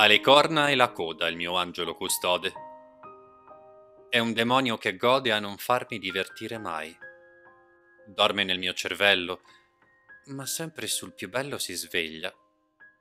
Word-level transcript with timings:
Ha 0.00 0.06
le 0.06 0.20
corna 0.20 0.68
e 0.68 0.76
la 0.76 0.92
coda 0.92 1.26
il 1.26 1.34
mio 1.34 1.56
angelo 1.56 1.96
custode. 1.96 2.52
È 4.08 4.20
un 4.20 4.32
demonio 4.32 4.78
che 4.78 4.96
gode 4.96 5.32
a 5.32 5.40
non 5.40 5.56
farmi 5.56 5.98
divertire 5.98 6.56
mai. 6.56 6.96
Dorme 8.06 8.44
nel 8.44 8.60
mio 8.60 8.72
cervello, 8.74 9.40
ma 10.26 10.46
sempre 10.46 10.86
sul 10.86 11.14
più 11.14 11.28
bello 11.28 11.58
si 11.58 11.74
sveglia, 11.74 12.32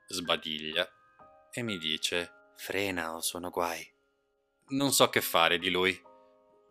sbadiglia 0.07 0.89
e 1.52 1.61
mi 1.61 1.77
dice: 1.77 2.31
Frena 2.55 3.14
o 3.14 3.21
sono 3.21 3.52
guai. 3.52 3.88
Non 4.70 4.91
so 4.91 5.07
che 5.09 5.21
fare 5.21 5.59
di 5.59 5.70
lui. 5.70 6.02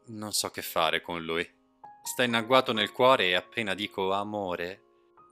Non 0.07 0.33
so 0.33 0.51
che 0.51 0.63
fare 0.63 1.03
con 1.03 1.23
lui. 1.23 1.49
Sta 2.03 2.25
inagguato 2.25 2.73
nel 2.73 2.91
cuore 2.91 3.27
e 3.27 3.35
appena 3.37 3.75
dico 3.75 4.11
amore, 4.11 4.83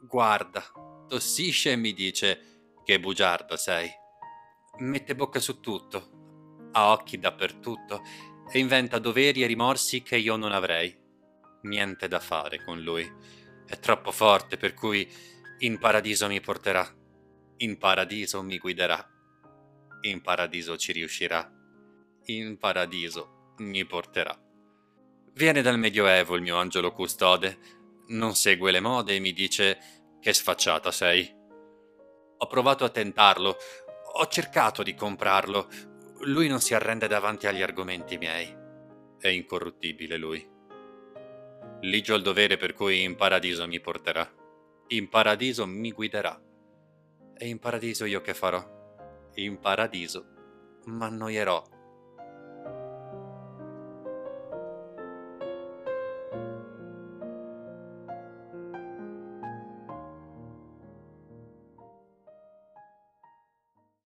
guarda, 0.03 0.63
tossisce 1.09 1.73
e 1.73 1.77
mi 1.77 1.93
dice: 1.93 2.77
Che 2.85 3.01
bugiardo 3.01 3.57
sei 3.57 4.03
mette 4.79 5.15
bocca 5.15 5.41
su 5.41 5.61
tutto, 5.61 6.69
ha 6.73 6.91
occhi 6.93 7.19
dappertutto 7.19 8.03
e 8.51 8.59
inventa 8.59 8.99
doveri 8.99 9.43
e 9.43 9.47
rimorsi 9.47 10.03
che 10.03 10.17
io 10.17 10.37
non 10.37 10.53
avrei. 10.53 10.95
Niente 11.63 12.09
da 12.09 12.21
fare 12.21 12.63
con 12.63 12.81
lui. 12.81 13.11
È 13.67 13.79
troppo 13.79 14.11
forte 14.11 14.57
per 14.57 14.75
cui 14.75 15.09
in 15.59 15.79
paradiso 15.79 16.27
mi 16.27 16.41
porterà, 16.41 16.87
in 17.59 17.79
paradiso 17.79 18.43
mi 18.43 18.59
guiderà, 18.59 19.03
in 20.03 20.21
paradiso 20.21 20.77
ci 20.77 20.93
riuscirà, 20.93 21.51
in 22.27 22.59
paradiso 22.59 23.55
mi 23.59 23.87
porterà. 23.87 24.39
Viene 25.33 25.63
dal 25.63 25.79
Medioevo 25.79 26.37
il 26.37 26.43
mio 26.43 26.57
angelo 26.57 26.93
custode, 26.93 27.59
non 28.09 28.35
segue 28.35 28.71
le 28.71 28.81
mode 28.81 29.15
e 29.15 29.21
mi 29.21 29.33
dice 29.33 29.79
che 30.21 30.33
sfacciata 30.33 30.93
sei. 30.93 31.33
Ho 32.37 32.47
provato 32.47 32.85
a 32.85 32.91
tentarlo, 32.91 33.57
ho 34.17 34.27
cercato 34.29 34.83
di 34.83 34.95
comprarlo. 34.95 35.69
Lui 36.21 36.47
non 36.49 36.61
si 36.61 36.75
arrende 36.75 37.09
davanti 37.09 37.47
agli 37.47 37.63
argomenti 37.63 38.17
miei. 38.17 38.55
È 39.19 39.29
incorruttibile 39.29 40.17
lui. 40.17 40.47
Ligio 41.81 42.15
il 42.15 42.23
dovere 42.23 42.57
per 42.57 42.75
cui 42.75 43.03
in 43.03 43.17
paradiso 43.17 43.67
mi 43.67 43.81
porterà. 43.81 44.31
In 44.89 45.09
paradiso 45.09 45.67
mi 45.67 45.91
guiderà. 45.91 46.41
E 47.37 47.49
in 47.49 47.59
paradiso 47.59 48.05
io 48.05 48.21
che 48.21 48.35
farò? 48.35 48.65
In 49.35 49.59
paradiso 49.59 50.27
m'annoierò 50.85 51.74